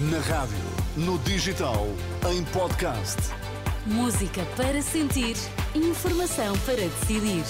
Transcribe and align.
Na 0.00 0.18
rádio, 0.18 0.58
no 0.96 1.16
digital, 1.20 1.86
em 2.28 2.42
podcast. 2.46 3.16
Música 3.86 4.44
para 4.56 4.82
sentir, 4.82 5.36
informação 5.72 6.58
para 6.66 6.78
decidir. 6.78 7.44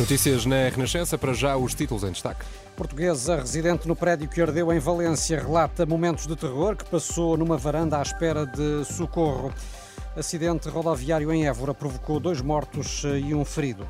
Notícias 0.00 0.44
na 0.44 0.68
Renascença, 0.68 1.16
para 1.16 1.32
já 1.32 1.56
os 1.56 1.74
títulos 1.74 2.02
em 2.02 2.10
destaque. 2.10 2.44
Portuguesa 2.76 3.36
residente 3.36 3.86
no 3.86 3.94
prédio 3.94 4.28
que 4.28 4.42
ardeu 4.42 4.72
em 4.72 4.80
Valência 4.80 5.38
relata 5.38 5.86
momentos 5.86 6.26
de 6.26 6.34
terror 6.34 6.74
que 6.74 6.84
passou 6.86 7.36
numa 7.36 7.56
varanda 7.56 7.98
à 7.98 8.02
espera 8.02 8.44
de 8.44 8.84
socorro. 8.84 9.54
Acidente 10.16 10.68
rodoviário 10.68 11.32
em 11.32 11.46
Évora 11.46 11.72
provocou 11.72 12.18
dois 12.18 12.40
mortos 12.40 13.04
e 13.04 13.32
um 13.32 13.44
ferido. 13.44 13.86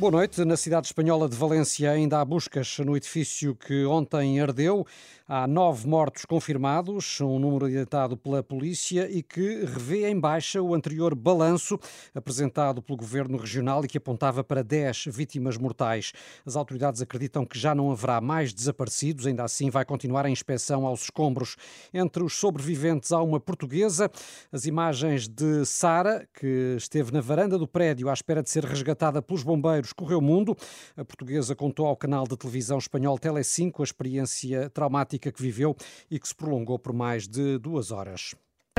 Boa 0.00 0.12
noite. 0.12 0.42
Na 0.46 0.56
cidade 0.56 0.86
espanhola 0.86 1.28
de 1.28 1.36
Valência 1.36 1.90
ainda 1.90 2.22
há 2.22 2.24
buscas 2.24 2.78
no 2.78 2.96
edifício 2.96 3.54
que 3.54 3.84
ontem 3.84 4.40
ardeu. 4.40 4.86
Há 5.28 5.46
nove 5.46 5.86
mortos 5.86 6.24
confirmados, 6.24 7.20
um 7.20 7.38
número 7.38 7.68
identificado 7.68 8.16
pela 8.16 8.42
polícia 8.42 9.08
e 9.08 9.22
que 9.22 9.62
revê 9.64 10.08
em 10.08 10.18
baixa 10.18 10.60
o 10.60 10.74
anterior 10.74 11.14
balanço 11.14 11.78
apresentado 12.14 12.82
pelo 12.82 12.96
governo 12.96 13.36
regional 13.36 13.84
e 13.84 13.88
que 13.88 13.98
apontava 13.98 14.42
para 14.42 14.64
dez 14.64 15.04
vítimas 15.06 15.58
mortais. 15.58 16.12
As 16.44 16.56
autoridades 16.56 17.02
acreditam 17.02 17.44
que 17.44 17.58
já 17.58 17.74
não 17.74 17.92
haverá 17.92 18.22
mais 18.22 18.54
desaparecidos, 18.54 19.26
ainda 19.26 19.44
assim 19.44 19.68
vai 19.68 19.84
continuar 19.84 20.24
a 20.24 20.30
inspeção 20.30 20.86
aos 20.86 21.02
escombros. 21.02 21.56
Entre 21.92 22.24
os 22.24 22.34
sobreviventes 22.34 23.12
há 23.12 23.22
uma 23.22 23.38
portuguesa. 23.38 24.10
As 24.50 24.64
imagens 24.64 25.28
de 25.28 25.64
Sara, 25.66 26.26
que 26.34 26.74
esteve 26.76 27.12
na 27.12 27.20
varanda 27.20 27.58
do 27.58 27.68
prédio 27.68 28.08
à 28.08 28.14
espera 28.14 28.42
de 28.42 28.50
ser 28.50 28.64
resgatada 28.64 29.22
pelos 29.22 29.44
bombeiros, 29.44 29.89
correu 29.94 30.20
mundo. 30.20 30.56
A 30.96 31.04
portuguesa 31.04 31.54
contou 31.54 31.86
ao 31.86 31.96
canal 31.96 32.26
de 32.26 32.36
televisão 32.36 32.78
espanhol 32.78 33.18
Tele5 33.18 33.80
a 33.80 33.82
experiência 33.82 34.70
traumática 34.70 35.30
que 35.32 35.42
viveu 35.42 35.76
e 36.10 36.18
que 36.18 36.28
se 36.28 36.34
prolongou 36.34 36.78
por 36.78 36.92
mais 36.92 37.26
de 37.26 37.58
duas 37.58 37.90
horas. 37.90 38.34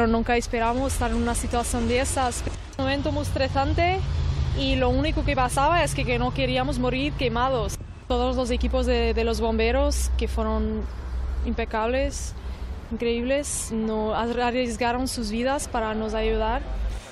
Nunca 0.08 0.38
esperamos 0.38 0.94
estar 0.94 1.10
numa 1.10 1.36
situação 1.36 1.86
dessas. 1.86 2.44
Um 2.78 2.84
momento 2.84 3.12
muito 3.12 3.28
estressante 3.28 3.82
e 4.58 4.82
o 4.82 4.90
único 4.90 5.24
que 5.24 5.36
passava 5.36 5.80
é 5.80 5.88
que 5.88 6.18
não 6.18 6.32
queríamos 6.32 6.78
morrer 6.78 7.12
queimados. 7.12 7.78
Todos 8.08 8.38
os 8.38 8.52
equipos 8.52 8.88
de, 8.88 9.14
de 9.14 9.24
los 9.24 9.40
bomberos 9.40 10.10
que 10.18 10.28
foram 10.28 10.84
impecáveis, 11.46 12.36
incríveis, 12.92 13.72
arriesgaram 14.44 15.06
suas 15.08 15.30
vidas 15.30 15.68
para 15.68 15.94
nos 15.94 16.14
ajudar. 16.14 16.62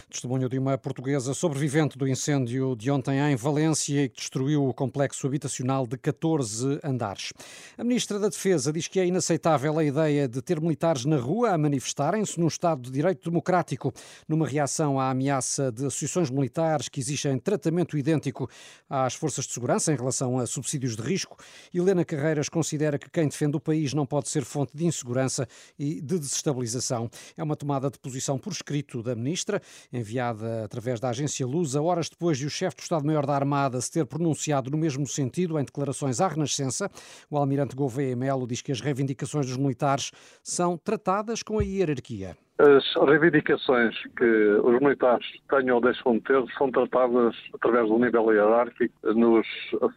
Testemunho 0.09 0.49
de 0.49 0.57
uma 0.57 0.75
portuguesa 0.75 1.35
sobrevivente 1.35 1.95
do 1.95 2.07
incêndio 2.07 2.75
de 2.75 2.89
ontem 2.89 3.19
em 3.19 3.35
Valência 3.35 4.05
e 4.05 4.09
que 4.09 4.17
destruiu 4.17 4.67
o 4.67 4.73
complexo 4.73 5.27
habitacional 5.27 5.85
de 5.85 5.99
14 5.99 6.79
andares. 6.83 7.31
A 7.77 7.83
Ministra 7.83 8.17
da 8.17 8.27
Defesa 8.27 8.73
diz 8.73 8.87
que 8.87 8.99
é 8.99 9.05
inaceitável 9.05 9.77
a 9.77 9.83
ideia 9.83 10.27
de 10.27 10.41
ter 10.41 10.59
militares 10.59 11.05
na 11.05 11.17
rua 11.17 11.51
a 11.51 11.57
manifestarem-se 11.59 12.39
num 12.39 12.47
Estado 12.47 12.81
de 12.81 12.91
Direito 12.91 13.29
Democrático, 13.29 13.93
numa 14.27 14.47
reação 14.47 14.99
à 14.99 15.11
ameaça 15.11 15.71
de 15.71 15.85
associações 15.85 16.31
militares 16.31 16.89
que 16.89 16.99
exigem 16.99 17.37
tratamento 17.37 17.95
idêntico 17.95 18.49
às 18.89 19.13
forças 19.13 19.45
de 19.45 19.53
segurança 19.53 19.93
em 19.93 19.95
relação 19.95 20.39
a 20.39 20.47
subsídios 20.47 20.95
de 20.95 21.03
risco. 21.03 21.37
Helena 21.71 22.03
Carreiras 22.03 22.49
considera 22.49 22.97
que 22.97 23.11
quem 23.11 23.27
defende 23.27 23.57
o 23.57 23.59
país 23.59 23.93
não 23.93 24.07
pode 24.07 24.27
ser 24.27 24.43
fonte 24.43 24.75
de 24.75 24.87
insegurança 24.87 25.47
e 25.77 26.01
de 26.01 26.17
desestabilização. 26.17 27.11
É 27.37 27.43
uma 27.43 27.55
tomada 27.55 27.91
de 27.91 27.99
posição 27.99 28.39
por 28.39 28.51
escrito 28.51 29.03
da 29.03 29.13
Ministra 29.13 29.61
enviada 29.99 30.63
através 30.63 30.99
da 30.99 31.09
agência 31.09 31.45
Lusa, 31.45 31.81
horas 31.81 32.09
depois 32.09 32.37
de 32.37 32.45
o 32.45 32.49
chefe 32.49 32.77
do 32.77 32.83
Estado-Maior 32.83 33.25
da 33.25 33.35
Armada 33.35 33.79
se 33.79 33.91
ter 33.91 34.05
pronunciado 34.05 34.71
no 34.71 34.77
mesmo 34.77 35.05
sentido 35.05 35.59
em 35.59 35.63
declarações 35.63 36.19
à 36.19 36.27
Renascença. 36.27 36.89
O 37.29 37.37
almirante 37.37 37.75
Gouveia 37.75 38.15
Melo 38.15 38.47
diz 38.47 38.61
que 38.61 38.71
as 38.71 38.81
reivindicações 38.81 39.45
dos 39.45 39.57
militares 39.57 40.11
são 40.41 40.77
tratadas 40.77 41.43
com 41.43 41.59
a 41.59 41.63
hierarquia. 41.63 42.35
As 42.59 42.83
reivindicações 43.07 43.95
que 44.17 44.25
os 44.25 44.79
militares 44.81 45.25
tenham 45.49 45.77
ou 45.77 45.81
deixam 45.81 46.13
de 46.13 46.21
ter 46.21 46.43
são 46.57 46.69
tratadas 46.69 47.33
através 47.53 47.87
do 47.87 47.97
nível 47.97 48.33
hierárquico 48.33 48.93
nos 49.15 49.47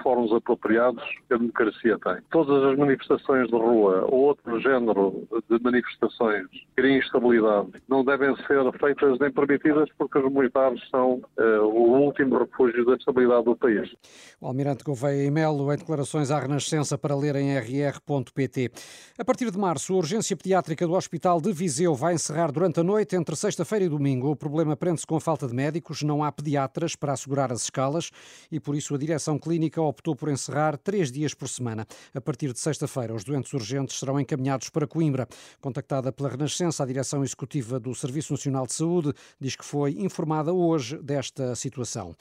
fóruns 0.01 0.33
apropriados 0.33 1.03
que 1.27 1.35
a 1.35 1.39
democracia 1.39 1.99
tem. 1.99 2.19
Todas 2.31 2.63
as 2.65 2.79
manifestações 2.79 3.49
de 3.49 3.57
rua 3.57 4.07
ou 4.09 4.29
outro 4.29 4.61
género 4.61 5.27
de 5.51 5.63
manifestações 5.63 6.47
que 6.51 6.67
criem 6.77 6.99
instabilidade 6.99 7.71
não 7.89 8.05
devem 8.05 8.35
ser 8.47 8.73
feitas 8.79 9.19
nem 9.19 9.33
permitidas 9.33 9.89
porque 9.99 10.19
os 10.19 10.33
militares 10.33 10.81
são 10.89 11.21
uh, 11.39 11.65
o 11.65 11.99
último 11.99 12.39
refúgio 12.39 12.85
da 12.85 12.95
estabilidade 12.95 13.45
do 13.45 13.57
país. 13.57 13.93
O 14.41 14.47
Almirante 14.47 14.85
Gouveia 14.85 15.27
e 15.27 15.31
Melo 15.31 15.73
em 15.73 15.77
declarações 15.77 16.31
à 16.31 16.39
Renascença 16.39 16.97
para 16.97 17.17
ler 17.17 17.35
em 17.35 17.57
rr.pt. 17.59 18.71
A 19.19 19.25
partir 19.25 19.51
de 19.51 19.59
março, 19.59 19.93
a 19.95 19.97
urgência 19.97 20.37
pediátrica 20.37 20.87
do 20.87 20.95
Hospital 20.95 21.41
de 21.41 21.53
Viseu 21.53 21.95
vai 21.95 22.15
encerrar 22.15 22.52
durante 22.53 22.79
a 22.79 22.85
noite 22.85 23.17
entre 23.17 23.35
sexta-feira 23.35 23.87
e 23.87 23.89
domingo. 23.89 24.31
O 24.31 24.37
problema 24.37 24.77
prende-se 24.77 25.07
com 25.07 25.17
a 25.17 25.21
falta 25.21 25.49
de 25.49 25.55
médicos, 25.55 26.03
não 26.03 26.23
há 26.23 26.31
pediatras 26.31 26.95
para 26.95 27.15
assegurar 27.15 27.51
as 27.51 27.63
escalas 27.63 28.11
e 28.51 28.61
por 28.61 28.77
isso 28.77 28.95
a 28.95 28.99
direção 28.99 29.39
clínica 29.39 29.81
optou 29.81 30.15
por 30.15 30.29
encerrar 30.29 30.77
três 30.77 31.11
dias 31.11 31.33
por 31.35 31.49
semana. 31.49 31.87
A 32.15 32.21
partir 32.21 32.53
de 32.53 32.61
sexta-feira, 32.61 33.15
os 33.15 33.25
doentes 33.25 33.53
urgentes 33.53 33.99
serão 33.99 34.21
encaminhados 34.21 34.69
para 34.69 34.87
Coimbra. 34.87 35.27
Contactada 35.61 36.13
pela 36.13 36.29
Renascença, 36.29 36.83
a 36.83 36.87
direção 36.87 37.25
executiva 37.25 37.81
do 37.81 37.95
Serviço 37.95 38.35
Nacional 38.35 38.67
de 38.67 38.75
Saúde 38.75 39.13
diz 39.41 39.57
que 39.57 39.65
foi 39.65 39.93
informada 39.99 40.53
hoje 40.53 40.99
desta 40.99 41.57
situação. 41.57 42.15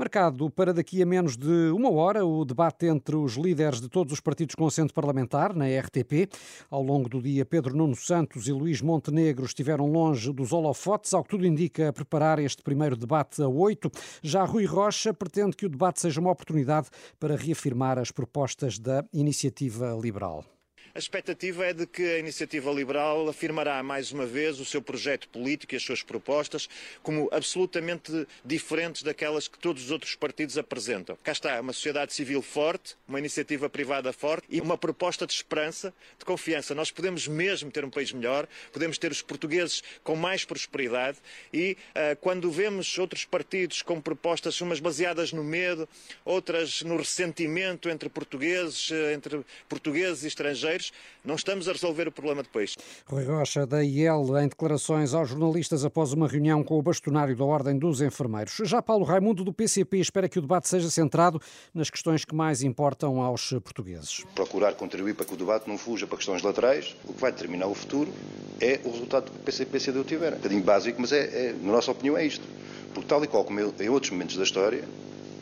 Marcado 0.00 0.48
para 0.48 0.72
daqui 0.72 1.02
a 1.02 1.04
menos 1.04 1.36
de 1.36 1.70
uma 1.72 1.90
hora 1.90 2.24
o 2.24 2.42
debate 2.42 2.86
entre 2.86 3.16
os 3.16 3.34
líderes 3.34 3.82
de 3.82 3.88
todos 3.90 4.14
os 4.14 4.18
partidos 4.18 4.54
com 4.54 4.66
assento 4.66 4.94
parlamentar 4.94 5.54
na 5.54 5.66
RTP. 5.66 6.26
Ao 6.70 6.82
longo 6.82 7.06
do 7.06 7.20
dia, 7.20 7.44
Pedro 7.44 7.76
Nuno 7.76 7.94
Santos 7.94 8.48
e 8.48 8.52
Luís 8.52 8.80
Montenegro 8.80 9.44
estiveram 9.44 9.92
longe 9.92 10.32
dos 10.32 10.54
holofotes, 10.54 11.12
ao 11.12 11.22
que 11.22 11.28
tudo 11.28 11.46
indica 11.46 11.90
a 11.90 11.92
preparar 11.92 12.38
este 12.38 12.62
primeiro 12.62 12.96
debate 12.96 13.42
a 13.42 13.48
oito. 13.48 13.90
Já 14.22 14.42
Rui 14.42 14.64
Rocha 14.64 15.12
pretende 15.12 15.54
que 15.54 15.66
o 15.66 15.68
debate 15.68 16.00
seja 16.00 16.18
uma 16.18 16.30
oportunidade 16.30 16.88
para 17.18 17.36
reafirmar 17.36 17.98
as 17.98 18.10
propostas 18.10 18.78
da 18.78 19.04
iniciativa 19.12 19.94
liberal. 20.00 20.46
A 20.92 20.98
expectativa 20.98 21.64
é 21.64 21.72
de 21.72 21.86
que 21.86 22.02
a 22.02 22.18
Iniciativa 22.18 22.68
Liberal 22.72 23.28
afirmará 23.28 23.80
mais 23.80 24.10
uma 24.10 24.26
vez 24.26 24.58
o 24.58 24.64
seu 24.64 24.82
projeto 24.82 25.28
político 25.28 25.72
e 25.72 25.76
as 25.76 25.84
suas 25.84 26.02
propostas 26.02 26.68
como 27.00 27.28
absolutamente 27.30 28.26
diferentes 28.44 29.04
daquelas 29.04 29.46
que 29.46 29.56
todos 29.56 29.84
os 29.84 29.90
outros 29.92 30.16
partidos 30.16 30.58
apresentam. 30.58 31.16
Cá 31.22 31.30
está 31.30 31.60
uma 31.60 31.72
sociedade 31.72 32.12
civil 32.12 32.42
forte, 32.42 32.96
uma 33.06 33.20
iniciativa 33.20 33.70
privada 33.70 34.12
forte 34.12 34.48
e 34.50 34.60
uma 34.60 34.76
proposta 34.76 35.28
de 35.28 35.32
esperança, 35.32 35.94
de 36.18 36.24
confiança. 36.24 36.74
Nós 36.74 36.90
podemos 36.90 37.28
mesmo 37.28 37.70
ter 37.70 37.84
um 37.84 37.90
país 37.90 38.10
melhor, 38.10 38.48
podemos 38.72 38.98
ter 38.98 39.12
os 39.12 39.22
portugueses 39.22 39.84
com 40.02 40.16
mais 40.16 40.44
prosperidade 40.44 41.18
e 41.54 41.76
uh, 41.90 42.16
quando 42.20 42.50
vemos 42.50 42.98
outros 42.98 43.24
partidos 43.24 43.80
com 43.80 44.00
propostas, 44.00 44.60
umas 44.60 44.80
baseadas 44.80 45.32
no 45.32 45.44
medo, 45.44 45.88
outras 46.24 46.82
no 46.82 46.96
ressentimento 46.96 47.88
entre 47.88 48.08
portugueses, 48.08 48.90
entre 49.14 49.44
portugueses 49.68 50.24
e 50.24 50.26
estrangeiros, 50.26 50.79
não 51.24 51.34
estamos 51.34 51.68
a 51.68 51.72
resolver 51.72 52.08
o 52.08 52.12
problema 52.12 52.42
depois. 52.42 52.76
Rui 53.06 53.24
Rocha, 53.24 53.66
da 53.66 53.82
IEL, 53.82 54.38
em 54.38 54.48
declarações 54.48 55.14
aos 55.14 55.28
jornalistas 55.28 55.84
após 55.84 56.12
uma 56.12 56.26
reunião 56.26 56.62
com 56.62 56.78
o 56.78 56.82
bastonário 56.82 57.36
da 57.36 57.44
Ordem 57.44 57.78
dos 57.78 58.00
Enfermeiros. 58.00 58.56
Já 58.64 58.80
Paulo 58.80 59.04
Raimundo, 59.04 59.44
do 59.44 59.52
PCP, 59.52 59.98
espera 59.98 60.28
que 60.28 60.38
o 60.38 60.42
debate 60.42 60.68
seja 60.68 60.90
centrado 60.90 61.40
nas 61.74 61.90
questões 61.90 62.24
que 62.24 62.34
mais 62.34 62.62
importam 62.62 63.20
aos 63.20 63.50
portugueses. 63.64 64.24
Procurar 64.34 64.74
contribuir 64.74 65.14
para 65.14 65.26
que 65.26 65.34
o 65.34 65.36
debate 65.36 65.68
não 65.68 65.76
fuja 65.76 66.06
para 66.06 66.16
questões 66.16 66.42
laterais. 66.42 66.96
O 67.04 67.12
que 67.12 67.20
vai 67.20 67.32
determinar 67.32 67.66
o 67.66 67.74
futuro 67.74 68.12
é 68.60 68.80
o 68.84 68.90
resultado 68.90 69.30
que 69.30 69.36
o 69.36 69.40
PCP-CDU 69.40 70.04
tiver. 70.04 70.32
Um 70.32 70.36
bocadinho 70.36 70.62
básico, 70.62 71.00
mas 71.00 71.12
é, 71.12 71.48
é, 71.48 71.52
na 71.52 71.72
nossa 71.72 71.90
opinião 71.90 72.16
é 72.16 72.24
isto. 72.24 72.46
Porque 72.92 73.08
tal 73.08 73.22
e 73.24 73.26
qual 73.26 73.44
como 73.44 73.60
em 73.60 73.88
outros 73.88 74.10
momentos 74.10 74.36
da 74.36 74.42
história, 74.42 74.84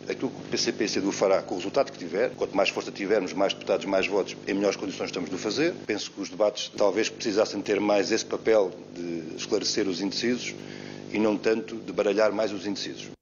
aquilo 0.08 0.30
que 0.30 0.40
o 0.40 0.50
PCP 0.50 0.84
e 0.84 0.88
CDU 0.88 1.12
fará 1.12 1.42
com 1.42 1.54
o 1.54 1.58
resultado 1.58 1.92
que 1.92 1.98
tiver, 1.98 2.30
quanto 2.30 2.56
mais 2.56 2.68
força 2.70 2.90
tivermos, 2.90 3.32
mais 3.32 3.52
deputados, 3.52 3.86
mais 3.86 4.06
votos, 4.06 4.36
em 4.46 4.54
melhores 4.54 4.76
condições 4.76 5.06
estamos 5.06 5.28
de 5.28 5.36
o 5.36 5.38
fazer. 5.38 5.74
Penso 5.86 6.10
que 6.10 6.20
os 6.20 6.28
debates 6.28 6.70
talvez 6.76 7.08
precisassem 7.08 7.60
ter 7.60 7.78
mais 7.80 8.10
esse 8.10 8.24
papel 8.24 8.72
de 8.94 9.36
esclarecer 9.36 9.86
os 9.88 10.00
indecisos 10.00 10.54
e 11.12 11.18
não 11.18 11.36
tanto 11.36 11.76
de 11.76 11.92
baralhar 11.92 12.32
mais 12.32 12.52
os 12.52 12.66
indecisos. 12.66 13.17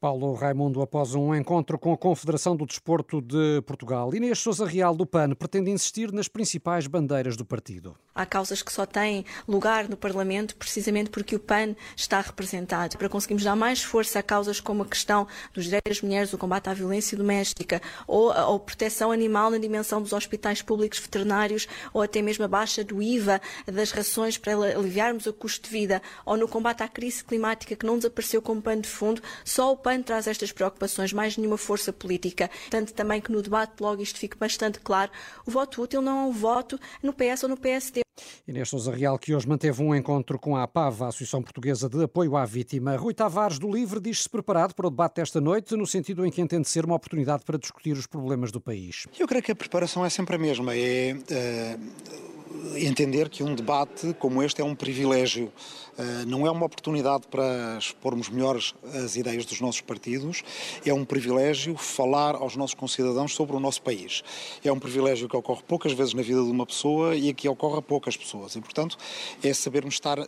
Paulo 0.00 0.32
Raimundo, 0.32 0.80
após 0.80 1.14
um 1.14 1.34
encontro 1.34 1.78
com 1.78 1.92
a 1.92 1.96
Confederação 1.96 2.56
do 2.56 2.64
Desporto 2.64 3.20
de 3.20 3.60
Portugal. 3.66 4.14
Inês 4.14 4.38
Sousa 4.38 4.64
Real 4.64 4.96
do 4.96 5.04
PAN 5.04 5.34
pretende 5.34 5.70
insistir 5.70 6.10
nas 6.10 6.26
principais 6.26 6.86
bandeiras 6.86 7.36
do 7.36 7.44
partido. 7.44 7.94
Há 8.14 8.24
causas 8.24 8.62
que 8.62 8.72
só 8.72 8.86
têm 8.86 9.26
lugar 9.46 9.90
no 9.90 9.98
Parlamento 9.98 10.56
precisamente 10.56 11.10
porque 11.10 11.36
o 11.36 11.38
PAN 11.38 11.76
está 11.94 12.18
representado. 12.22 12.96
Para 12.96 13.10
conseguirmos 13.10 13.44
dar 13.44 13.54
mais 13.54 13.82
força 13.82 14.20
a 14.20 14.22
causas 14.22 14.58
como 14.58 14.82
a 14.82 14.86
questão 14.86 15.26
dos 15.52 15.64
direitos 15.64 15.90
das 15.90 16.02
mulheres, 16.02 16.32
o 16.32 16.38
combate 16.38 16.70
à 16.70 16.72
violência 16.74 17.14
doméstica 17.14 17.82
ou 18.06 18.30
a, 18.30 18.58
proteção 18.58 19.12
animal 19.12 19.50
na 19.50 19.58
dimensão 19.58 20.00
dos 20.00 20.14
hospitais 20.14 20.62
públicos 20.62 20.98
veterinários 20.98 21.68
ou 21.92 22.00
até 22.00 22.22
mesmo 22.22 22.42
a 22.46 22.48
baixa 22.48 22.82
do 22.82 23.02
IVA 23.02 23.38
das 23.66 23.90
rações 23.90 24.38
para 24.38 24.54
aliviarmos 24.54 25.26
o 25.26 25.32
custo 25.34 25.68
de 25.68 25.70
vida 25.70 26.00
ou 26.24 26.38
no 26.38 26.48
combate 26.48 26.82
à 26.82 26.88
crise 26.88 27.22
climática 27.22 27.76
que 27.76 27.84
não 27.84 27.98
desapareceu 27.98 28.40
como 28.40 28.62
pano 28.62 28.80
de 28.80 28.88
fundo, 28.88 29.22
só 29.44 29.72
o 29.72 29.76
PAN 29.76 29.89
PAN 29.90 30.02
traz 30.02 30.28
estas 30.28 30.52
preocupações, 30.52 31.12
mais 31.12 31.36
nenhuma 31.36 31.58
força 31.58 31.92
política. 31.92 32.48
Tanto 32.70 32.94
também 32.94 33.20
que 33.20 33.32
no 33.32 33.42
debate 33.42 33.80
logo 33.80 34.00
isto 34.00 34.20
fique 34.20 34.38
bastante 34.38 34.78
claro. 34.78 35.10
O 35.44 35.50
voto 35.50 35.82
útil 35.82 36.00
não 36.00 36.20
é 36.20 36.22
um 36.28 36.32
voto 36.32 36.78
no 37.02 37.12
PS 37.12 37.42
ou 37.42 37.48
no 37.48 37.56
PSD. 37.56 38.02
Inês 38.46 38.68
Sousa 38.68 38.94
Real, 38.94 39.18
que 39.18 39.34
hoje 39.34 39.48
manteve 39.48 39.82
um 39.82 39.92
encontro 39.92 40.38
com 40.38 40.56
a 40.56 40.62
APAV, 40.62 41.02
a 41.02 41.08
Associação 41.08 41.42
Portuguesa 41.42 41.88
de 41.88 42.04
Apoio 42.04 42.36
à 42.36 42.44
Vítima. 42.44 42.96
Rui 42.96 43.14
Tavares, 43.14 43.58
do 43.58 43.68
Livre, 43.68 43.98
diz-se 43.98 44.28
preparado 44.28 44.74
para 44.74 44.86
o 44.86 44.90
debate 44.90 45.16
desta 45.16 45.40
noite, 45.40 45.74
no 45.74 45.86
sentido 45.86 46.24
em 46.24 46.30
que 46.30 46.40
entende 46.40 46.68
ser 46.68 46.84
uma 46.84 46.94
oportunidade 46.94 47.42
para 47.44 47.58
discutir 47.58 47.96
os 47.96 48.06
problemas 48.06 48.52
do 48.52 48.60
país. 48.60 49.08
Eu 49.18 49.26
creio 49.26 49.42
que 49.42 49.50
a 49.50 49.56
preparação 49.56 50.04
é 50.04 50.10
sempre 50.10 50.36
a 50.36 50.38
mesma. 50.38 50.76
É. 50.76 51.14
Uh 51.14 52.39
entender 52.76 53.28
que 53.28 53.42
um 53.42 53.54
debate 53.54 54.14
como 54.18 54.42
este 54.42 54.60
é 54.60 54.64
um 54.64 54.74
privilégio, 54.74 55.52
eh, 55.98 56.24
não 56.26 56.46
é 56.46 56.50
uma 56.50 56.66
oportunidade 56.66 57.26
para 57.28 57.76
expormos 57.78 58.28
melhores 58.28 58.74
as 59.04 59.16
ideias 59.16 59.44
dos 59.44 59.60
nossos 59.60 59.80
partidos, 59.80 60.42
é 60.84 60.92
um 60.92 61.04
privilégio 61.04 61.76
falar 61.76 62.34
aos 62.34 62.56
nossos 62.56 62.74
concidadãos 62.74 63.34
sobre 63.34 63.56
o 63.56 63.60
nosso 63.60 63.82
país. 63.82 64.22
É 64.64 64.72
um 64.72 64.78
privilégio 64.78 65.28
que 65.28 65.36
ocorre 65.36 65.62
poucas 65.66 65.92
vezes 65.92 66.14
na 66.14 66.22
vida 66.22 66.42
de 66.42 66.50
uma 66.50 66.66
pessoa 66.66 67.16
e 67.16 67.32
que 67.32 67.48
ocorre 67.48 67.78
a 67.78 67.82
poucas 67.82 68.16
pessoas. 68.16 68.54
E, 68.56 68.60
portanto, 68.60 68.96
é 69.42 69.52
sabermos 69.52 69.94
estar 69.94 70.18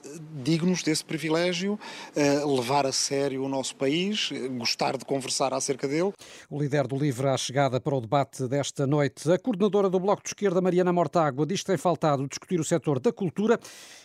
dignos 0.43 0.83
desse 0.83 1.05
privilégio, 1.05 1.79
eh, 2.15 2.45
levar 2.45 2.87
a 2.87 2.93
sério 2.93 3.45
o 3.45 3.49
nosso 3.49 3.77
país, 3.77 4.31
gostar 4.59 4.97
de 4.97 5.05
conversar 5.05 5.53
acerca 5.55 5.87
dele. 5.87 6.13
O 6.51 6.61
líder 6.61 6.87
do 6.87 6.97
LIVRE 6.97 7.29
à 7.29 7.37
chegada 7.37 7.81
para 7.81 7.95
o 7.95 8.01
debate 8.01 8.47
desta 8.49 8.87
noite. 8.87 9.31
A 9.31 9.39
coordenadora 9.39 9.89
do 9.89 10.01
Bloco 10.01 10.23
de 10.23 10.29
Esquerda, 10.31 10.61
Mariana 10.61 10.93
Mortágua, 10.93 11.47
diz 11.47 11.61
que 11.61 11.67
tem 11.67 11.77
faltado 11.77 12.22
discutir 12.27 12.61
o 12.61 12.65
setor 12.65 13.01
da 13.01 13.13
cultura 13.13 13.59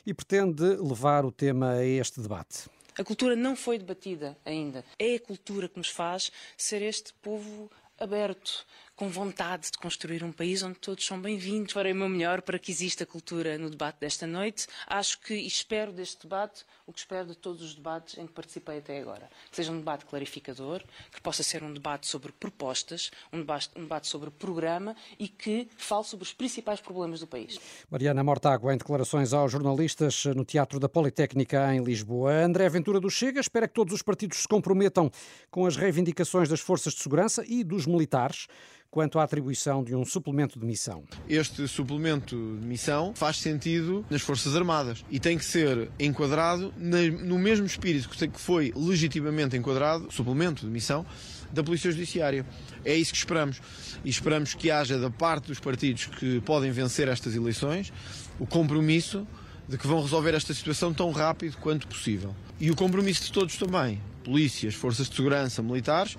e 0.06 0.14
pretende 0.14 0.64
levar 0.64 1.26
o 1.26 1.32
tema 1.32 1.72
a 1.74 1.86
este 1.86 2.22
debate. 2.22 2.70
A 2.98 3.04
cultura 3.04 3.36
não 3.36 3.56
foi 3.56 3.78
debatida 3.78 4.36
ainda. 4.44 4.84
É 4.98 5.16
a 5.16 5.20
cultura 5.20 5.70
que 5.70 5.78
nos 5.78 5.90
faz 5.90 6.32
ser 6.58 6.82
este 6.82 7.14
povo 7.16 7.70
aberto, 8.00 8.66
com 8.98 9.10
vontade 9.10 9.70
de 9.72 9.78
construir 9.78 10.24
um 10.24 10.32
país 10.32 10.64
onde 10.64 10.80
todos 10.80 11.06
são 11.06 11.22
bem-vindos. 11.22 11.72
Farei 11.72 11.94
o 11.94 11.96
meu 11.96 12.10
melhor 12.10 12.42
para 12.42 12.58
que 12.58 12.72
exista 12.72 13.06
cultura 13.06 13.56
no 13.56 13.70
debate 13.70 14.00
desta 14.00 14.26
noite. 14.26 14.66
Acho 14.88 15.22
que 15.22 15.36
e 15.36 15.46
espero 15.46 15.92
deste 15.92 16.24
debate 16.24 16.66
o 16.88 16.92
que 16.92 17.00
espero 17.00 17.28
de 17.28 17.36
todos 17.36 17.62
os 17.62 17.76
debates 17.76 18.18
em 18.18 18.26
que 18.26 18.34
participei 18.34 18.80
até 18.80 19.00
agora. 19.00 19.30
Que 19.52 19.56
seja 19.56 19.72
um 19.72 19.78
debate 19.78 20.04
clarificador, 20.06 20.82
que 21.12 21.22
possa 21.22 21.44
ser 21.44 21.62
um 21.62 21.72
debate 21.72 22.08
sobre 22.08 22.32
propostas, 22.32 23.12
um 23.32 23.38
debate, 23.38 23.70
um 23.76 23.84
debate 23.84 24.08
sobre 24.08 24.32
programa 24.32 24.96
e 25.20 25.28
que 25.28 25.70
fale 25.78 26.04
sobre 26.04 26.24
os 26.24 26.34
principais 26.34 26.82
problemas 26.82 27.20
do 27.20 27.28
país. 27.28 27.60
Mariana 27.92 28.24
Mortágua, 28.24 28.74
em 28.74 28.78
declarações 28.78 29.32
aos 29.32 29.52
jornalistas 29.52 30.26
no 30.26 30.44
Teatro 30.44 30.80
da 30.80 30.90
Politécnica 30.90 31.72
em 31.72 31.84
Lisboa. 31.84 32.34
André 32.34 32.68
Ventura 32.68 33.00
do 33.00 33.12
Chega 33.12 33.40
espera 33.40 33.68
que 33.68 33.76
todos 33.76 33.94
os 33.94 34.02
partidos 34.02 34.40
se 34.40 34.48
comprometam 34.48 35.12
com 35.52 35.68
as 35.68 35.76
reivindicações 35.76 36.50
das 36.50 36.62
forças 36.62 36.94
de 36.94 37.04
segurança 37.04 37.44
e 37.48 37.64
dos 37.64 37.86
militares 37.86 38.48
quanto 38.90 39.20
à 39.20 39.24
atribuição 39.24 39.84
de 39.84 39.96
um 39.96 40.06
suplemento 40.06 40.60
de 40.60 40.66
missão. 40.66 41.04
Este 41.30 41.68
suplemento 41.68 42.36
de 42.60 42.66
missão 42.66 43.14
faz 43.16 43.38
sentido 43.38 44.06
nas 44.10 44.22
Forças 44.22 44.56
Armadas 44.56 45.04
e 45.10 45.20
tem 45.20 45.38
que 45.38 45.46
ser 45.46 45.90
enquadrado 46.00 46.74
no 46.78 47.38
mesmo 47.38 47.66
espírito 47.66 48.10
que 48.10 48.40
foi 48.40 48.74
legitimamente 48.76 49.56
enquadrado, 49.56 50.12
suplemento 50.12 50.66
de 50.66 50.72
missão, 50.72 51.06
da 51.52 51.64
Polícia 51.64 51.92
Judiciária. 51.92 52.46
É 52.84 52.96
isso 52.96 53.12
que 53.12 53.18
esperamos. 53.18 53.62
E 54.04 54.10
esperamos 54.10 54.54
que 54.54 54.70
haja 54.70 54.98
da 54.98 55.10
parte 55.10 55.48
dos 55.48 55.60
partidos 55.60 56.06
que 56.06 56.42
podem 56.42 56.72
vencer 56.72 57.08
estas 57.08 57.36
eleições 57.36 57.92
o 58.40 58.46
compromisso 58.46 59.26
de 59.68 59.78
que 59.78 59.88
vão 59.88 60.02
resolver 60.02 60.34
esta 60.34 60.54
situação 60.54 60.94
tão 60.94 61.12
rápido 61.12 61.58
quanto 61.58 61.88
possível. 61.88 62.36
E 62.60 62.72
o 62.72 62.76
compromisso 62.76 63.26
de 63.26 63.32
todos 63.32 63.58
também, 63.58 64.02
polícias, 64.24 64.74
forças 64.74 65.10
de 65.10 65.16
segurança, 65.16 65.62
militares, 65.62 66.18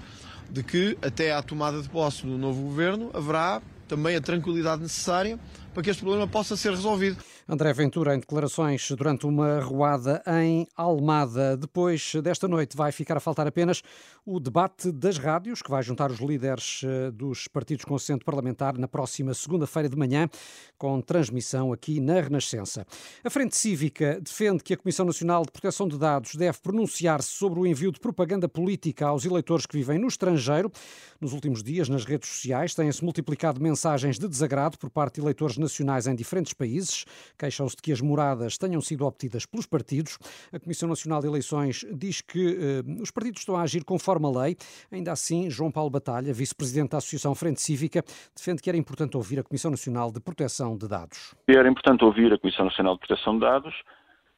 de 0.51 0.63
que 0.63 0.97
até 1.03 1.33
à 1.33 1.43
tomada 1.43 1.81
de 1.81 1.89
posse 1.89 2.25
do 2.25 2.39
novo 2.39 2.63
governo 2.63 3.11
haverá 3.13 3.61
também 3.87 4.17
a 4.17 4.21
tranquilidade 4.21 4.83
necessária 4.83 5.39
para 5.79 5.85
que 5.85 5.91
este 5.91 6.03
problema 6.03 6.27
possa 6.27 6.57
ser 6.57 6.71
resolvido. 6.71 7.23
André 7.49 7.73
Ventura, 7.73 8.13
em 8.13 8.19
declarações 8.19 8.91
durante 8.91 9.27
uma 9.27 9.61
ruada 9.61 10.21
em 10.43 10.67
Almada. 10.77 11.57
Depois 11.57 12.17
desta 12.21 12.49
noite 12.49 12.77
vai 12.77 12.91
ficar 12.91 13.17
a 13.17 13.21
faltar 13.21 13.47
apenas 13.47 13.81
o 14.27 14.41
debate 14.41 14.91
das 14.91 15.19
rádios, 15.19 15.63
que 15.63 15.71
vai 15.71 15.81
juntar 15.85 16.11
os 16.11 16.19
líderes 16.19 16.81
eh, 16.85 17.13
dos 17.13 17.47
partidos 17.47 17.85
com 17.85 17.95
assento 17.95 18.25
parlamentar 18.25 18.77
na 18.77 18.89
próxima 18.89 19.33
segunda-feira 19.33 19.89
de 19.89 19.97
manhã, 19.97 20.29
com 20.77 21.01
transmissão 21.01 21.73
aqui 21.73 22.01
na 22.01 22.21
Renascença. 22.21 22.85
A 23.23 23.31
Frente 23.31 23.57
Cívica 23.57 24.21
defende 24.21 24.65
que 24.65 24.75
a 24.75 24.77
Comissão 24.77 25.07
Nacional 25.07 25.45
de 25.45 25.53
Proteção 25.53 25.87
de 25.87 25.97
Dados 25.97 26.35
deve 26.35 26.59
pronunciar-se 26.59 27.31
sobre 27.31 27.61
o 27.61 27.67
envio 27.67 27.93
de 27.93 28.01
propaganda 28.01 28.49
política 28.49 29.07
aos 29.07 29.25
eleitores 29.25 29.65
que 29.65 29.77
vivem 29.77 29.97
no 29.97 30.09
estrangeiro. 30.09 30.73
Nos 31.21 31.33
últimos 31.33 31.63
dias, 31.63 31.89
nas 31.89 32.05
redes 32.05 32.29
sociais, 32.29 32.75
têm-se 32.75 33.03
multiplicado 33.05 33.61
mensagens 33.63 34.19
de 34.19 34.27
desagrado 34.27 34.77
por 34.77 34.91
parte 34.91 35.15
de 35.15 35.21
eleitores 35.21 35.57
nacionais 35.57 35.68
em 36.07 36.15
diferentes 36.15 36.53
países 36.53 37.05
queixam-se 37.39 37.77
de 37.77 37.83
que 37.83 37.93
as 37.93 38.01
moradas 38.01 38.57
tenham 38.57 38.81
sido 38.81 39.07
obtidas 39.07 39.47
pelos 39.47 39.67
partidos. 39.67 40.19
A 40.53 40.59
Comissão 40.59 40.89
Nacional 40.89 41.21
de 41.21 41.27
Eleições 41.27 41.85
diz 41.93 42.21
que 42.21 42.59
eh, 42.59 43.03
os 43.03 43.11
partidos 43.11 43.41
estão 43.41 43.57
a 43.57 43.63
agir 43.63 43.85
conforme 43.85 44.27
a 44.27 44.43
lei. 44.43 44.57
Ainda 44.91 45.13
assim, 45.13 45.51
João 45.51 45.71
Paulo 45.71 45.91
Batalha, 45.91 46.33
vice-presidente 46.33 46.91
da 46.91 46.99
Associação 46.99 47.35
Frente 47.35 47.61
Cívica, 47.61 48.03
defende 48.35 48.63
que 48.63 48.69
era 48.69 48.77
importante 48.77 49.17
ouvir 49.17 49.39
a 49.39 49.43
Comissão 49.43 49.71
Nacional 49.71 50.11
de 50.11 50.21
Proteção 50.21 50.77
de 50.77 50.89
Dados. 50.89 51.35
Era 51.47 51.69
importante 51.69 52.05
ouvir 52.05 52.33
a 52.33 52.39
Comissão 52.39 52.65
Nacional 52.65 52.95
de 52.95 53.07
Proteção 53.07 53.35
de 53.35 53.41
Dados 53.41 53.75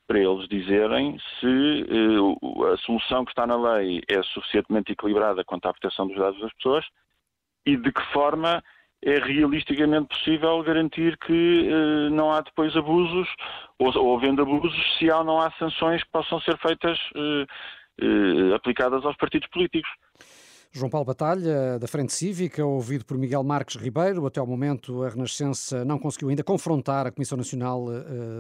para 0.06 0.18
eles 0.18 0.48
dizerem 0.48 1.16
se 1.38 1.46
eh, 1.46 2.72
a 2.72 2.76
solução 2.78 3.24
que 3.24 3.30
está 3.30 3.46
na 3.46 3.56
lei 3.56 4.02
é 4.08 4.20
suficientemente 4.24 4.92
equilibrada 4.92 5.44
quanto 5.44 5.66
à 5.66 5.72
proteção 5.72 6.08
dos 6.08 6.16
dados 6.16 6.40
das 6.40 6.52
pessoas 6.54 6.84
e 7.64 7.76
de 7.76 7.92
que 7.92 8.02
forma 8.12 8.62
é 9.02 9.19
realisticamente 9.19 10.08
possível 10.08 10.62
garantir 10.62 11.17
que 11.19 11.69
eh, 11.69 12.11
não 12.11 12.32
há 12.32 12.43
depois 12.43 12.76
abusos, 12.76 13.29
ou, 13.79 14.17
havendo 14.17 14.43
abusos, 14.43 14.75
se 14.99 15.11
há 15.11 15.25
não 15.25 15.41
há 15.41 15.50
sanções 15.52 16.02
que 16.02 16.11
possam 16.11 16.41
ser 16.41 16.58
feitas, 16.58 16.99
eh, 17.17 17.47
eh, 18.02 18.55
aplicadas 18.55 19.05
aos 19.05 19.17
partidos 19.17 19.49
políticos. 19.49 19.91
João 20.73 20.88
Paulo 20.88 21.05
Batalha, 21.05 21.81
da 21.81 21.88
Frente 21.88 22.12
Cívica, 22.12 22.64
ouvido 22.64 23.05
por 23.05 23.19
Miguel 23.19 23.43
Marques 23.43 23.75
Ribeiro. 23.75 24.25
Até 24.25 24.38
ao 24.38 24.47
momento, 24.47 25.02
a 25.02 25.08
Renascença 25.08 25.85
não 25.85 25.99
conseguiu 25.99 26.29
ainda 26.29 26.44
confrontar 26.44 27.08
a 27.08 27.11
Comissão 27.11 27.37
Nacional 27.37 27.87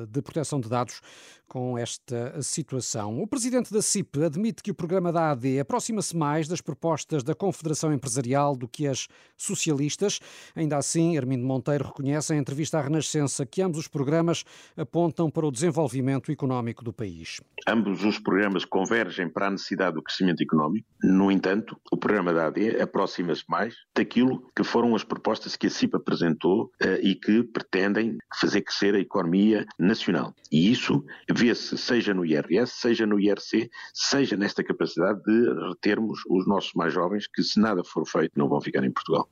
de 0.08 0.22
Proteção 0.22 0.60
de 0.60 0.68
Dados 0.68 1.00
com 1.50 1.76
esta 1.76 2.40
situação. 2.40 3.20
O 3.20 3.26
presidente 3.26 3.72
da 3.72 3.82
CIP 3.82 4.22
admite 4.22 4.62
que 4.62 4.70
o 4.70 4.74
programa 4.74 5.12
da 5.12 5.32
AD 5.32 5.58
aproxima-se 5.58 6.16
mais 6.16 6.46
das 6.46 6.60
propostas 6.60 7.24
da 7.24 7.34
Confederação 7.34 7.92
Empresarial 7.92 8.54
do 8.54 8.68
que 8.68 8.86
as 8.86 9.08
socialistas. 9.36 10.20
Ainda 10.54 10.76
assim, 10.76 11.18
Armindo 11.18 11.44
Monteiro 11.44 11.86
reconhece 11.86 12.32
em 12.32 12.38
entrevista 12.38 12.78
à 12.78 12.82
Renascença 12.82 13.44
que 13.44 13.60
ambos 13.60 13.80
os 13.80 13.88
programas 13.88 14.44
apontam 14.76 15.28
para 15.28 15.44
o 15.44 15.50
desenvolvimento 15.50 16.30
económico 16.30 16.84
do 16.84 16.92
país. 16.92 17.40
Ambos 17.66 18.04
os 18.04 18.20
programas 18.20 18.64
convergem 18.64 19.28
para 19.28 19.48
a 19.48 19.50
necessidade 19.50 19.96
do 19.96 20.02
crescimento 20.02 20.44
económico. 20.44 20.86
No 21.02 21.32
entanto, 21.32 21.76
o 21.90 21.96
programa 21.96 22.32
da 22.32 22.46
AD 22.46 22.80
aproxima-se 22.80 23.42
mais 23.48 23.74
daquilo 23.92 24.48
que 24.54 24.62
foram 24.62 24.94
as 24.94 25.02
propostas 25.02 25.56
que 25.56 25.66
a 25.66 25.70
CIP 25.70 25.96
apresentou 25.96 26.70
eh, 26.80 27.00
e 27.02 27.16
que 27.16 27.42
pretendem 27.42 28.18
fazer 28.40 28.60
crescer 28.60 28.94
a 28.94 29.00
economia 29.00 29.66
nacional. 29.76 30.32
E 30.52 30.70
isso 30.70 31.04
vê-se 31.40 31.78
seja 31.78 32.12
no 32.12 32.22
IRS, 32.22 32.70
seja 32.74 33.06
no 33.06 33.18
IRC, 33.18 33.70
seja 33.94 34.36
nesta 34.36 34.62
capacidade 34.62 35.22
de 35.22 35.68
retermos 35.70 36.20
os 36.28 36.46
nossos 36.46 36.74
mais 36.74 36.92
jovens 36.92 37.26
que, 37.26 37.42
se 37.42 37.58
nada 37.58 37.82
for 37.82 38.06
feito, 38.06 38.38
não 38.38 38.46
vão 38.46 38.60
ficar 38.60 38.84
em 38.84 38.92
Portugal. 38.92 39.26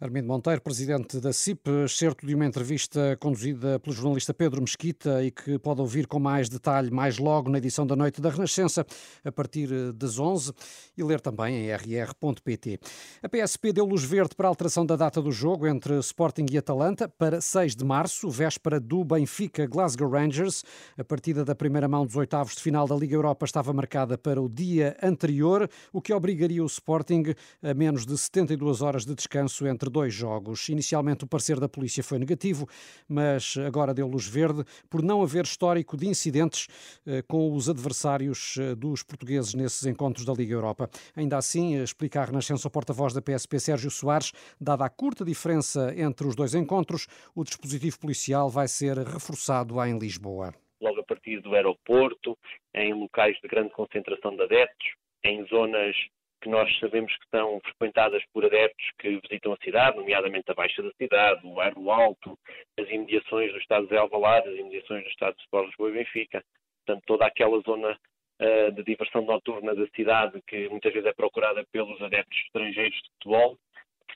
Armindo 0.00 0.28
Monteiro, 0.28 0.62
presidente 0.62 1.20
da 1.20 1.30
CIP, 1.30 1.68
certo 1.86 2.26
de 2.26 2.34
uma 2.34 2.46
entrevista 2.46 3.18
conduzida 3.20 3.78
pelo 3.78 3.94
jornalista 3.94 4.32
Pedro 4.32 4.62
Mesquita 4.62 5.22
e 5.22 5.30
que 5.30 5.58
pode 5.58 5.82
ouvir 5.82 6.06
com 6.06 6.18
mais 6.18 6.48
detalhe 6.48 6.90
mais 6.90 7.18
logo 7.18 7.50
na 7.50 7.58
edição 7.58 7.86
da 7.86 7.94
Noite 7.94 8.18
da 8.18 8.30
Renascença, 8.30 8.86
a 9.22 9.30
partir 9.30 9.92
das 9.92 10.18
11 10.18 10.54
e 10.96 11.02
ler 11.02 11.20
também 11.20 11.66
em 11.66 11.70
rr.pt. 11.70 12.80
A 13.22 13.28
PSP 13.28 13.74
deu 13.74 13.84
luz 13.84 14.02
verde 14.02 14.34
para 14.34 14.48
a 14.48 14.48
alteração 14.48 14.86
da 14.86 14.96
data 14.96 15.20
do 15.20 15.30
jogo 15.30 15.66
entre 15.66 15.98
Sporting 15.98 16.46
e 16.50 16.56
Atalanta 16.56 17.06
para 17.06 17.38
6 17.42 17.76
de 17.76 17.84
março, 17.84 18.30
véspera 18.30 18.80
do 18.80 19.04
Benfica 19.04 19.66
Glasgow 19.66 20.08
Rangers. 20.08 20.64
A 20.96 21.04
partida 21.04 21.44
da 21.44 21.54
primeira 21.54 21.86
mão 21.86 22.06
dos 22.06 22.16
oitavos 22.16 22.54
de 22.54 22.62
final 22.62 22.88
da 22.88 22.96
Liga 22.96 23.16
Europa 23.16 23.44
estava 23.44 23.70
marcada 23.74 24.16
para 24.16 24.40
o 24.40 24.48
dia 24.48 24.96
anterior, 25.02 25.68
o 25.92 26.00
que 26.00 26.14
obrigaria 26.14 26.62
o 26.62 26.66
Sporting 26.66 27.34
a 27.62 27.74
menos 27.74 28.06
de 28.06 28.16
72 28.16 28.80
horas 28.80 29.04
de 29.04 29.14
descanso 29.14 29.66
entre 29.66 29.89
dois 29.90 30.14
jogos. 30.14 30.68
Inicialmente 30.68 31.24
o 31.24 31.26
parecer 31.26 31.58
da 31.60 31.68
polícia 31.68 32.02
foi 32.02 32.18
negativo, 32.18 32.66
mas 33.08 33.56
agora 33.58 33.92
deu 33.92 34.06
luz 34.06 34.26
verde 34.26 34.64
por 34.88 35.02
não 35.02 35.22
haver 35.22 35.44
histórico 35.44 35.96
de 35.96 36.06
incidentes 36.06 36.68
eh, 37.06 37.22
com 37.22 37.52
os 37.52 37.68
adversários 37.68 38.56
eh, 38.58 38.74
dos 38.74 39.02
portugueses 39.02 39.54
nesses 39.54 39.84
encontros 39.86 40.24
da 40.24 40.32
Liga 40.32 40.54
Europa. 40.54 40.88
Ainda 41.16 41.36
assim, 41.36 41.82
explica 41.82 42.20
a 42.20 42.24
Renascença 42.24 42.68
o 42.68 42.70
porta-voz 42.70 43.12
da 43.12 43.20
PSP 43.20 43.58
Sérgio 43.58 43.90
Soares, 43.90 44.32
dada 44.60 44.84
a 44.84 44.88
curta 44.88 45.24
diferença 45.24 45.92
entre 45.96 46.26
os 46.26 46.34
dois 46.34 46.54
encontros, 46.54 47.06
o 47.34 47.44
dispositivo 47.44 47.98
policial 47.98 48.48
vai 48.48 48.68
ser 48.68 48.96
reforçado 48.98 49.82
em 49.84 49.98
Lisboa. 49.98 50.54
Logo 50.80 51.00
a 51.00 51.04
partir 51.04 51.40
do 51.40 51.54
aeroporto, 51.54 52.38
em 52.74 52.94
locais 52.94 53.36
de 53.42 53.48
grande 53.48 53.70
concentração 53.70 54.34
de 54.34 54.42
adeptos, 54.42 54.88
em 55.24 55.44
zonas 55.46 55.94
que 56.40 56.48
nós 56.48 56.70
sabemos 56.78 57.12
que 57.16 57.28
são 57.30 57.60
frequentadas 57.60 58.22
por 58.32 58.44
adeptos 58.44 58.90
que 58.98 59.20
visitam 59.20 59.52
a 59.52 59.56
cidade, 59.62 59.96
nomeadamente 59.96 60.50
a 60.50 60.54
Baixa 60.54 60.82
da 60.82 60.90
cidade, 60.92 61.46
o 61.46 61.54
Bairro 61.54 61.90
Alto, 61.90 62.38
as 62.78 62.88
imediações 62.88 63.52
do 63.52 63.58
Estado 63.58 63.86
de 63.86 63.96
Alvalade, 63.96 64.48
as 64.48 64.58
imediações 64.58 65.04
do 65.04 65.10
Estado 65.10 65.36
de 65.36 65.42
Sport 65.42 65.66
Lisboa 65.66 65.90
e 65.90 65.92
Benfica. 65.92 66.44
Portanto, 66.84 67.04
toda 67.06 67.26
aquela 67.26 67.60
zona 67.60 67.98
uh, 68.40 68.72
de 68.72 68.82
diversão 68.82 69.22
noturna 69.22 69.74
da 69.74 69.86
cidade 69.88 70.40
que 70.46 70.68
muitas 70.68 70.92
vezes 70.92 71.08
é 71.08 71.12
procurada 71.12 71.64
pelos 71.70 72.00
adeptos 72.00 72.38
estrangeiros 72.46 72.96
de 72.96 73.10
futebol, 73.12 73.58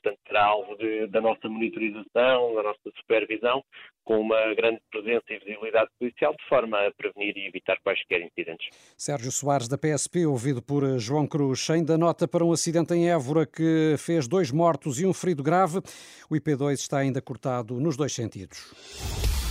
portanto 0.01 0.19
será 0.27 0.45
alvo 0.45 0.75
de, 0.77 1.07
da 1.07 1.21
nossa 1.21 1.47
monitorização, 1.47 2.55
da 2.55 2.63
nossa 2.63 2.91
supervisão, 2.97 3.63
com 4.03 4.19
uma 4.19 4.53
grande 4.53 4.79
presença 4.91 5.23
e 5.29 5.39
visibilidade 5.39 5.89
policial, 5.99 6.33
de 6.33 6.47
forma 6.47 6.77
a 6.77 6.91
prevenir 6.91 7.35
e 7.37 7.47
evitar 7.47 7.77
quaisquer 7.83 8.21
incidentes. 8.21 8.67
Sérgio 8.97 9.31
Soares, 9.31 9.67
da 9.67 9.77
PSP, 9.77 10.25
ouvido 10.25 10.61
por 10.61 10.99
João 10.99 11.27
Cruz, 11.27 11.69
ainda 11.69 11.97
nota 11.97 12.27
para 12.27 12.45
um 12.45 12.51
acidente 12.51 12.93
em 12.93 13.09
Évora 13.09 13.45
que 13.45 13.95
fez 13.97 14.27
dois 14.27 14.51
mortos 14.51 14.99
e 14.99 15.05
um 15.05 15.13
ferido 15.13 15.43
grave. 15.43 15.79
O 16.29 16.35
IP2 16.35 16.73
está 16.73 16.99
ainda 16.99 17.21
cortado 17.21 17.79
nos 17.79 17.97
dois 17.97 18.13
sentidos. 18.13 19.44